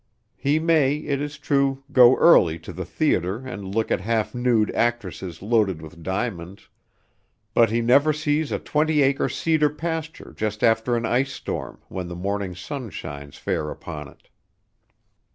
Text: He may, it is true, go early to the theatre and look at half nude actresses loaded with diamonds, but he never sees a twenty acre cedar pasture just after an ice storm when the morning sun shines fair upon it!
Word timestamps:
He 0.35 0.57
may, 0.57 0.95
it 0.95 1.21
is 1.21 1.37
true, 1.37 1.83
go 1.91 2.15
early 2.17 2.57
to 2.57 2.73
the 2.73 2.85
theatre 2.85 3.37
and 3.45 3.75
look 3.75 3.91
at 3.91 4.01
half 4.01 4.33
nude 4.33 4.71
actresses 4.71 5.43
loaded 5.43 5.79
with 5.79 6.01
diamonds, 6.01 6.69
but 7.53 7.69
he 7.69 7.81
never 7.81 8.11
sees 8.11 8.51
a 8.51 8.57
twenty 8.57 9.03
acre 9.03 9.29
cedar 9.29 9.69
pasture 9.69 10.33
just 10.35 10.63
after 10.63 10.95
an 10.97 11.05
ice 11.05 11.31
storm 11.31 11.81
when 11.87 12.07
the 12.07 12.15
morning 12.15 12.55
sun 12.55 12.89
shines 12.89 13.37
fair 13.37 13.69
upon 13.69 14.07
it! 14.07 14.27